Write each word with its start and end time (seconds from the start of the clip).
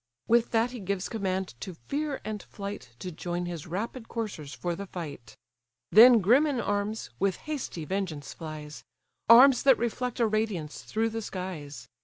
With 0.27 0.49
that 0.49 0.71
he 0.71 0.79
gives 0.79 1.07
command 1.07 1.49
to 1.59 1.75
Fear 1.75 2.19
and 2.25 2.41
Flight 2.41 2.95
To 2.97 3.11
join 3.11 3.45
his 3.45 3.67
rapid 3.67 4.07
coursers 4.09 4.51
for 4.51 4.75
the 4.75 4.87
fight: 4.87 5.37
Then 5.91 6.21
grim 6.21 6.47
in 6.47 6.59
arms, 6.59 7.11
with 7.19 7.35
hasty 7.45 7.85
vengeance 7.85 8.33
flies; 8.33 8.83
Arms 9.29 9.61
that 9.61 9.77
reflect 9.77 10.19
a 10.19 10.25
radiance 10.25 10.81
through 10.81 11.09
the 11.09 11.21
skies. 11.21 11.87